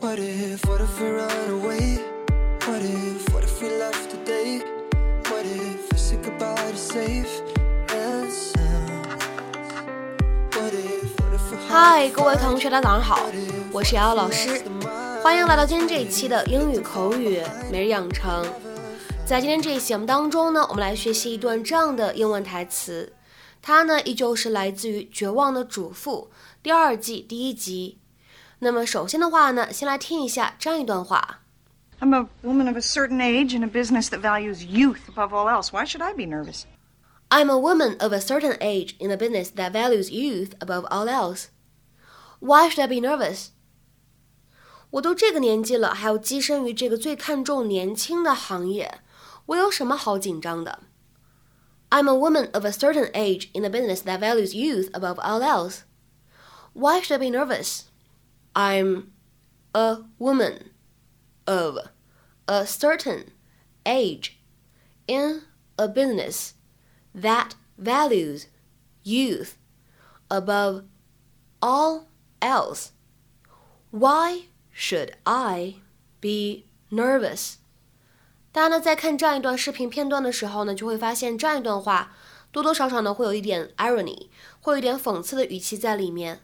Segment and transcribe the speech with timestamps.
[0.00, 1.98] What if, what if we run away?
[2.66, 4.62] What if, what if we left today?
[5.28, 7.42] What if we said goodbye to safe
[7.90, 9.22] and sound?
[10.54, 13.26] What if, what if we 嗨，各位同学，大家早上好，
[13.70, 14.62] 我是瑶瑶老师，
[15.22, 18.46] 欢迎来到今天这一期的英语口语每日养成。
[19.26, 23.12] 在今天这一期节目当中呢，我们来学习一段这样的英文台词，
[23.60, 26.30] 它呢依旧是来自于《绝望的主妇》
[26.62, 27.98] 第二季第一集。
[28.59, 31.41] 那么首先的话呢，先来听一下这样一段话。
[31.99, 35.47] I'm a woman of a certain age in a business that values youth above all
[35.47, 35.71] else.
[35.71, 36.63] Why should I be nervous?
[37.29, 41.07] I'm a woman of a certain age in a business that values youth above all
[41.07, 41.47] else.
[42.39, 43.47] Why should I be nervous?
[44.91, 48.99] 我都这个年纪了，还要跻身于这个最看重年轻的行业，
[49.47, 50.83] 我有什么好紧张的？
[51.89, 55.79] I'm a woman of a certain age in a business that values youth above all else.
[56.73, 57.83] Why should I be nervous?
[58.53, 59.11] I'm
[59.73, 60.71] a woman
[61.45, 61.77] of
[62.47, 63.31] a certain
[63.85, 64.37] age
[65.07, 65.41] in
[65.77, 66.53] a business
[67.13, 68.47] that values
[69.03, 69.57] youth
[70.29, 70.83] above
[71.61, 72.07] all
[72.41, 72.91] else.
[73.91, 75.75] Why should I
[76.21, 77.55] be nervous?
[78.51, 82.15] 大家呢在看这样一段视频片段的时候呢，就会发现这样一段话
[82.51, 84.29] 多多少少呢会有一点 irony，
[84.61, 86.41] 会有一点讽刺的语气在里面。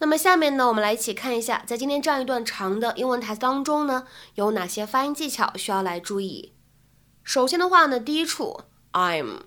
[0.00, 6.54] 那么下面呢，我们来一起看一下，在今天这样一段长的英文台词当中呢，有哪些发音技巧需要来注意。
[7.22, 9.42] 首先的话呢，第一处 I'm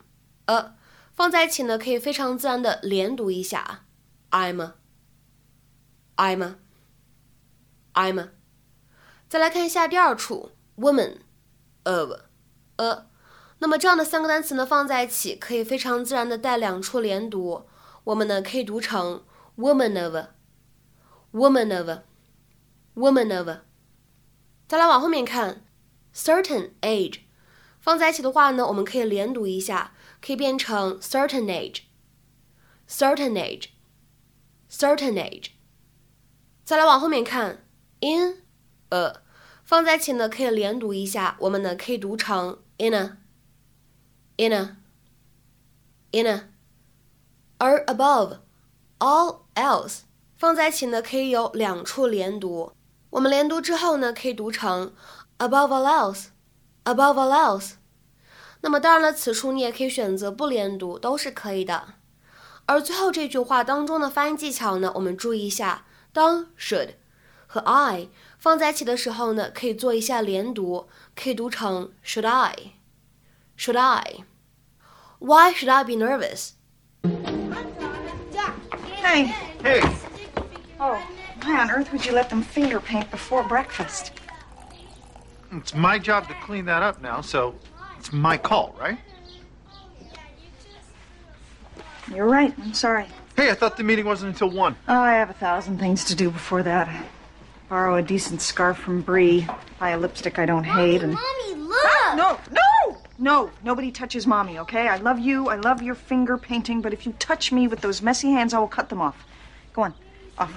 [0.46, 0.76] a
[1.12, 3.86] 放在一起呢，可以非常自然的连读一下
[4.30, 4.74] I'm
[6.18, 6.56] I'm
[7.96, 8.30] I'm。
[9.28, 11.18] 再来看一下第二处 woman
[11.82, 12.12] of
[12.76, 13.06] a，
[13.58, 17.66] 那么这样的三个单词呢放在一起，可以非常自然的带两处连读，
[18.04, 19.24] 我们呢可以读成
[19.58, 20.28] woman of。
[21.33, 22.01] woman of,
[22.95, 23.49] woman of。
[24.67, 25.65] 再来往后面看，
[26.15, 27.21] certain age，
[27.81, 35.53] 放在一起的话呢，我们可以连读一下，可以变成 certain age，certain age，certain age。
[36.65, 37.65] 再来往后面看，
[38.01, 38.43] in
[38.91, 39.23] a，
[39.65, 46.51] 放在一起呢可以连读一下，我们呢可以读成 in a，in a，in a。
[47.57, 48.41] 而 above
[48.99, 50.03] all else。
[50.44, 52.74] 放在一起呢，可以有两处连读。
[53.12, 54.94] 我们连读之后呢，可以读成
[55.38, 57.76] above all else，above all else。
[58.60, 61.94] 那么当然了，此处你也可以选择不连读，都是可以的。
[62.66, 66.96] 而最后这句话当中的发音技巧呢，我们注意一下，当 should
[67.48, 76.50] 和 I 放在一起的时候呢，可以做一下连读，可以读成 should I，should I？Why should I be nervous？
[80.84, 81.08] Hey, Hey, oh,
[81.44, 84.12] why on earth would you let them finger paint before breakfast?
[85.54, 87.56] it's my job to clean that up now, so
[87.98, 88.98] it's my call, right?
[92.14, 92.54] You're right.
[92.60, 93.06] I'm sorry.
[93.38, 94.76] Hey, I thought the meeting wasn't until 1.
[94.90, 96.90] Oh, I have a thousand things to do before that.
[97.70, 99.48] Borrow a decent scarf from Bree,
[99.80, 102.16] buy a lipstick I don't hate, and Mommy, look!
[102.16, 104.60] no, no, no, nobody touches mommy.
[104.60, 104.88] Okay?
[104.90, 105.48] I love you.
[105.48, 108.60] I love your finger painting, but if you touch me with those messy hands, I
[108.60, 109.26] will cut them off.
[109.72, 109.94] Go on,
[110.38, 110.52] off.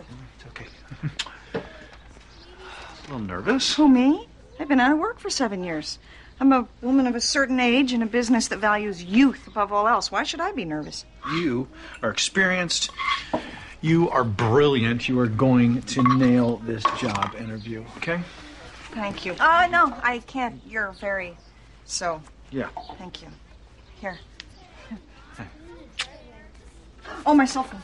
[0.00, 0.66] It's okay.
[1.54, 1.60] a
[3.02, 3.74] little nervous.
[3.74, 4.28] Who me?
[4.58, 5.98] I've been out of work for seven years.
[6.40, 9.86] I'm a woman of a certain age in a business that values youth above all
[9.86, 10.10] else.
[10.10, 11.04] Why should I be nervous?
[11.32, 11.68] You
[12.02, 12.90] are experienced.
[13.80, 15.08] You are brilliant.
[15.08, 18.20] You are going to nail this job interview, okay?
[18.92, 19.34] Thank you.
[19.40, 20.60] Oh, no, I can't.
[20.66, 21.36] You're very.
[21.84, 22.20] So,
[22.50, 22.68] Yeah.
[22.98, 23.28] thank you.
[24.00, 24.18] Here.
[27.26, 27.82] Oh, my cell phone.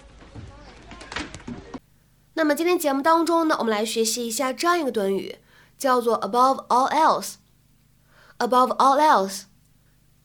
[2.39, 5.39] 那么今天节目当中呢，我们来学习一下这样一个短语，
[5.77, 7.35] 叫做 above all else。
[8.39, 9.47] above all else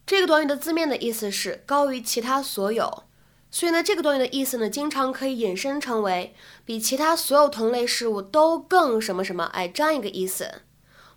[0.06, 3.06] 这个短语的字面的意思是高于其他所有，
[3.50, 10.61] 所以呢，这个短语的意思呢，经常可以引申成为比其他所有同类事物都更什么什么，哎，这样一个意思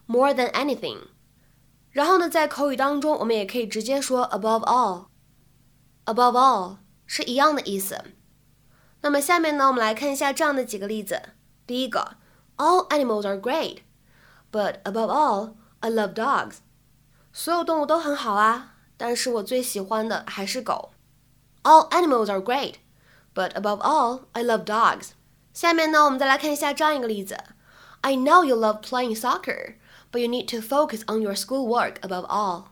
[0.06, 1.08] ，more than anything。
[1.90, 4.64] 然后呢，在口语当中，我们也可以直接说 above
[6.06, 8.02] all，above all 是一样的意思。
[9.05, 11.21] 那么下面呢，我们来看一下这样的几个例子。
[11.65, 12.17] 第一个，
[12.57, 13.79] All animals are great,
[14.51, 16.57] but above all, I love dogs.
[17.33, 20.91] 所有动物都很好啊，但是我最喜欢的还是狗。
[21.63, 22.75] All animals are great,
[23.33, 25.11] but above all, I love dogs.
[25.53, 27.37] 下面呢，我们再来看一下这样一个例子。
[28.01, 29.75] I know you love playing soccer,
[30.11, 32.65] but you need to focus on your schoolwork above all.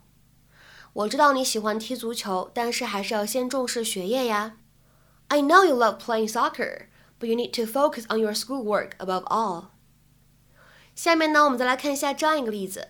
[0.94, 4.58] 我知道你喜欢踢足球，但是还是要先重视学业呀。
[5.28, 6.88] I know you love playing soccer,
[7.20, 9.70] but you need to focus on your schoolwork above all.
[10.96, 12.88] 下面呢，我们再来看一下这样一个例子：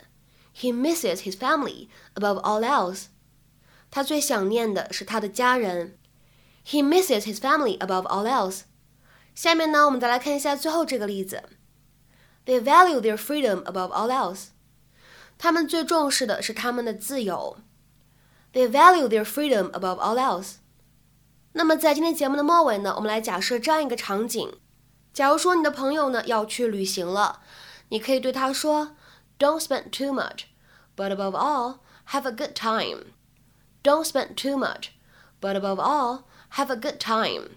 [0.56, 3.08] He misses his family above all else。
[3.92, 5.98] 他最想念的是他的家人。
[6.66, 8.62] He misses his family above all else。
[9.34, 11.44] 下面呢，我们再来看一下最后这个例子：
[12.46, 14.48] They value their freedom above all else。
[15.38, 17.58] 他们最重视的是他们的自由。
[18.54, 20.56] They value their freedom above all else。
[21.57, 24.53] 那么在今天节目的末尾呢，我们来假设这样一个场景：
[25.13, 27.41] 假如说你的朋友呢要去旅行了。
[27.91, 28.97] 你可以对他说
[29.39, 30.47] ：“Don't spend too much,
[30.97, 31.77] but above all,
[32.11, 33.05] have a good time.
[33.85, 34.89] Don't spend too much,
[35.41, 36.23] but above all,
[36.55, 37.51] have a good time.”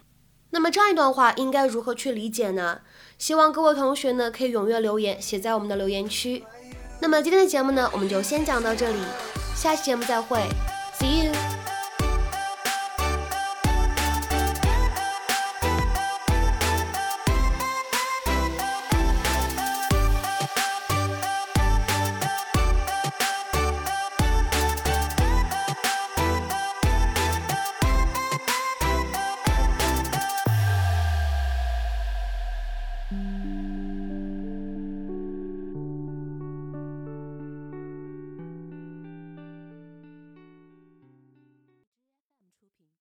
[0.51, 2.81] 那么这样一段话应该如何去理解呢？
[3.17, 6.45] 希望各位同学呢可以踊跃留言，写在我们的留言区。
[6.99, 8.99] 那么今天的节目呢，我们就先讲到这里，
[9.55, 10.47] 下期节目再会。
[33.13, 33.46] Mm-hmm.